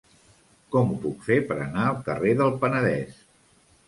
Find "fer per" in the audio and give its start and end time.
1.27-1.57